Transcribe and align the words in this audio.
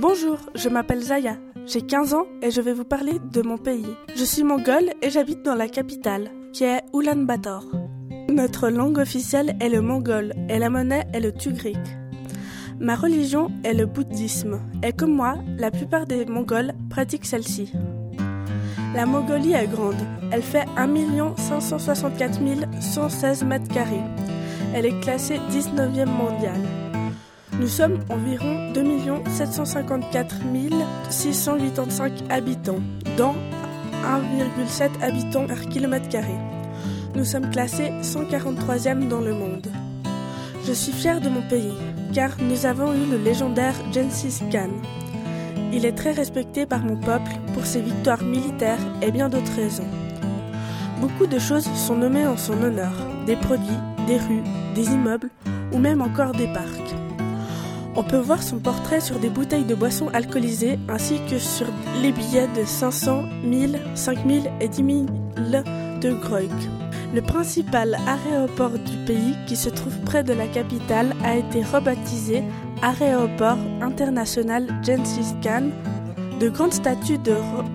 Bonjour, 0.00 0.38
je 0.54 0.70
m'appelle 0.70 1.02
Zaya, 1.02 1.36
j'ai 1.66 1.82
15 1.82 2.14
ans 2.14 2.24
et 2.40 2.50
je 2.50 2.62
vais 2.62 2.72
vous 2.72 2.84
parler 2.84 3.18
de 3.34 3.42
mon 3.42 3.58
pays. 3.58 3.84
Je 4.16 4.24
suis 4.24 4.44
mongole 4.44 4.94
et 5.02 5.10
j'habite 5.10 5.42
dans 5.42 5.54
la 5.54 5.68
capitale, 5.68 6.30
qui 6.54 6.64
est 6.64 6.80
Ulaanbaatar. 6.94 7.66
Notre 8.30 8.70
langue 8.70 8.96
officielle 8.96 9.58
est 9.60 9.68
le 9.68 9.82
mongol 9.82 10.32
et 10.48 10.58
la 10.58 10.70
monnaie 10.70 11.06
est 11.12 11.20
le 11.20 11.32
tugrik. 11.32 11.76
Ma 12.78 12.94
religion 12.94 13.50
est 13.62 13.74
le 13.74 13.84
bouddhisme 13.84 14.58
et 14.82 14.94
comme 14.94 15.12
moi, 15.14 15.34
la 15.58 15.70
plupart 15.70 16.06
des 16.06 16.24
Mongols 16.24 16.72
pratiquent 16.88 17.26
celle-ci. 17.26 17.70
La 18.94 19.04
Mongolie 19.04 19.52
est 19.52 19.66
grande, 19.66 20.00
elle 20.32 20.42
fait 20.42 20.64
1 20.78 21.36
564 21.36 22.40
116 22.80 23.44
mètres 23.44 23.68
carrés. 23.68 24.00
Elle 24.74 24.86
est 24.86 25.00
classée 25.00 25.40
19e 25.50 26.06
mondiale. 26.06 26.79
Nous 27.58 27.68
sommes 27.68 27.98
environ 28.08 28.72
2 28.72 28.82
754 29.28 30.36
685 31.10 32.12
habitants, 32.30 32.80
dont 33.16 33.34
1,7 34.04 34.90
habitants 35.02 35.46
par 35.46 35.60
kilomètre 35.68 36.08
carré. 36.08 36.36
Nous 37.14 37.24
sommes 37.24 37.50
classés 37.50 37.90
143e 38.02 39.08
dans 39.08 39.20
le 39.20 39.34
monde. 39.34 39.66
Je 40.66 40.72
suis 40.72 40.92
fier 40.92 41.20
de 41.20 41.28
mon 41.28 41.42
pays, 41.42 41.74
car 42.12 42.30
nous 42.40 42.66
avons 42.66 42.92
eu 42.94 43.10
le 43.10 43.18
légendaire 43.18 43.74
Genghis 43.92 44.40
Khan. 44.50 44.70
Il 45.72 45.84
est 45.84 45.96
très 45.96 46.12
respecté 46.12 46.66
par 46.66 46.80
mon 46.80 46.96
peuple 46.96 47.32
pour 47.54 47.66
ses 47.66 47.80
victoires 47.80 48.22
militaires 48.22 48.80
et 49.02 49.10
bien 49.10 49.28
d'autres 49.28 49.56
raisons. 49.56 49.88
Beaucoup 51.00 51.26
de 51.26 51.38
choses 51.38 51.68
sont 51.74 51.96
nommées 51.96 52.26
en 52.26 52.36
son 52.36 52.62
honneur, 52.62 52.92
des 53.26 53.36
produits, 53.36 53.66
des 54.06 54.18
rues, 54.18 54.42
des 54.74 54.86
immeubles 54.86 55.30
ou 55.72 55.78
même 55.78 56.02
encore 56.02 56.32
des 56.32 56.52
parcs. 56.52 56.99
On 58.00 58.02
peut 58.02 58.16
voir 58.16 58.42
son 58.42 58.58
portrait 58.60 59.02
sur 59.02 59.18
des 59.18 59.28
bouteilles 59.28 59.66
de 59.66 59.74
boissons 59.74 60.08
alcoolisées 60.14 60.78
ainsi 60.88 61.20
que 61.28 61.38
sur 61.38 61.66
les 62.00 62.12
billets 62.12 62.48
de 62.56 62.64
500, 62.64 63.24
1000, 63.44 63.78
5000 63.94 64.50
et 64.58 64.68
10 64.68 64.76
000 64.76 65.06
de 66.00 66.12
Groik. 66.14 66.48
Le 67.14 67.20
principal 67.20 67.98
aéroport 68.08 68.70
du 68.70 68.96
pays, 69.04 69.36
qui 69.46 69.54
se 69.54 69.68
trouve 69.68 69.98
près 70.06 70.24
de 70.24 70.32
la 70.32 70.46
capitale, 70.46 71.14
a 71.22 71.36
été 71.36 71.62
rebaptisé 71.62 72.42
Aéroport 72.80 73.58
international 73.82 74.66
Genghis 74.82 75.34
Khan. 75.42 75.68
De 76.40 76.48
grandes 76.48 76.72
statues 76.72 77.18
de 77.18 77.34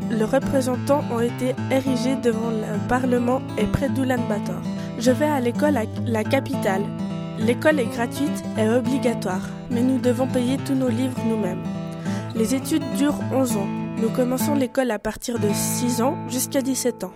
le 0.10 0.26
représentant 0.26 1.04
ont 1.14 1.20
été 1.20 1.54
érigées 1.70 2.16
devant 2.16 2.50
le 2.50 2.88
Parlement 2.90 3.44
et 3.60 3.68
près 3.68 3.90
d'Ulaanbaatar. 3.90 4.64
Je 4.98 5.12
vais 5.12 5.28
à 5.28 5.40
l'école 5.40 5.78
à 5.78 5.84
la 6.08 6.24
capitale. 6.24 6.82
L'école 7.40 7.80
est 7.80 7.86
gratuite 7.86 8.44
et 8.58 8.68
obligatoire, 8.70 9.48
mais 9.70 9.82
nous 9.82 10.00
devons 10.00 10.28
payer 10.28 10.58
tous 10.58 10.74
nos 10.74 10.88
livres 10.88 11.20
nous-mêmes. 11.28 11.64
Les 12.34 12.56
études 12.56 12.84
durent 12.96 13.20
11 13.34 13.58
ans. 13.58 13.68
Nous 13.98 14.10
commençons 14.10 14.56
l'école 14.56 14.92
à 14.92 15.00
partir 15.00 15.40
de 15.40 15.50
6 15.52 16.02
ans 16.02 16.18
jusqu'à 16.30 16.62
17 16.62 17.04
ans. 17.04 17.14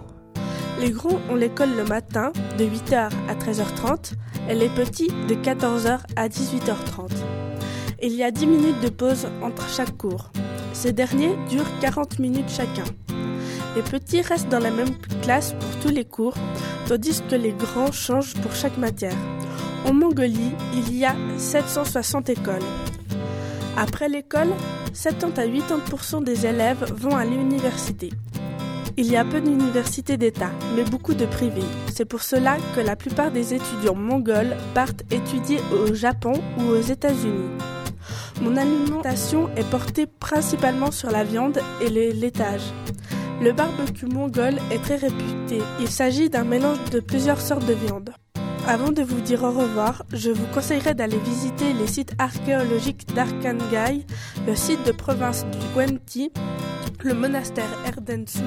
Les 0.79 0.91
grands 0.91 1.19
ont 1.29 1.35
l'école 1.35 1.75
le 1.75 1.83
matin 1.83 2.31
de 2.57 2.65
8h 2.65 3.09
à 3.27 3.35
13h30 3.35 4.13
et 4.49 4.55
les 4.55 4.69
petits 4.69 5.07
de 5.07 5.35
14h 5.35 5.99
à 6.15 6.27
18h30. 6.27 7.11
Il 8.01 8.13
y 8.13 8.23
a 8.23 8.31
10 8.31 8.47
minutes 8.47 8.81
de 8.81 8.89
pause 8.89 9.27
entre 9.41 9.67
chaque 9.69 9.97
cours. 9.97 10.31
Ces 10.73 10.93
derniers 10.93 11.35
durent 11.49 11.79
40 11.81 12.19
minutes 12.19 12.49
chacun. 12.49 12.85
Les 13.75 13.81
petits 13.81 14.21
restent 14.21 14.49
dans 14.49 14.59
la 14.59 14.71
même 14.71 14.97
classe 15.21 15.53
pour 15.53 15.79
tous 15.81 15.93
les 15.93 16.05
cours, 16.05 16.35
tandis 16.87 17.21
que 17.29 17.35
les 17.35 17.51
grands 17.51 17.91
changent 17.91 18.35
pour 18.35 18.55
chaque 18.55 18.77
matière. 18.77 19.15
En 19.85 19.93
Mongolie, 19.93 20.51
il 20.73 20.97
y 20.97 21.05
a 21.05 21.15
760 21.37 22.29
écoles. 22.29 22.59
Après 23.77 24.09
l'école, 24.09 24.49
70 24.93 25.39
à 25.39 25.45
80% 25.47 26.23
des 26.23 26.45
élèves 26.45 26.83
vont 26.93 27.15
à 27.15 27.25
l'université. 27.25 28.09
Il 28.97 29.09
y 29.09 29.15
a 29.15 29.23
peu 29.23 29.39
d'universités 29.39 30.17
d'État, 30.17 30.51
mais 30.75 30.83
beaucoup 30.83 31.13
de 31.13 31.25
privées. 31.25 31.61
C'est 31.93 32.03
pour 32.05 32.21
cela 32.21 32.57
que 32.75 32.81
la 32.81 32.97
plupart 32.97 33.31
des 33.31 33.53
étudiants 33.53 33.95
mongols 33.95 34.57
partent 34.73 35.03
étudier 35.11 35.59
au 35.71 35.93
Japon 35.93 36.33
ou 36.57 36.63
aux 36.71 36.81
États-Unis. 36.81 37.49
Mon 38.41 38.57
alimentation 38.57 39.49
est 39.55 39.69
portée 39.69 40.05
principalement 40.07 40.91
sur 40.91 41.11
la 41.11 41.23
viande 41.23 41.59
et 41.81 41.89
le 41.89 42.11
laitage. 42.11 42.73
Le 43.41 43.53
barbecue 43.53 44.05
mongol 44.05 44.55
est 44.69 44.83
très 44.83 44.97
réputé. 44.97 45.59
Il 45.79 45.87
s'agit 45.87 46.29
d'un 46.29 46.43
mélange 46.43 46.83
de 46.91 46.99
plusieurs 46.99 47.39
sortes 47.39 47.65
de 47.65 47.73
viande. 47.73 48.09
Avant 48.67 48.91
de 48.91 49.01
vous 49.01 49.21
dire 49.21 49.43
au 49.43 49.51
revoir, 49.51 50.03
je 50.13 50.29
vous 50.29 50.45
conseillerais 50.53 50.93
d'aller 50.93 51.17
visiter 51.17 51.73
les 51.73 51.87
sites 51.87 52.13
archéologiques 52.19 53.07
d'Arkangai, 53.15 54.05
le 54.45 54.55
site 54.55 54.85
de 54.85 54.91
province 54.91 55.45
du 55.45 55.67
Gwenti, 55.73 56.31
le 57.03 57.13
monastère 57.13 57.69
Erdensu 57.85 58.43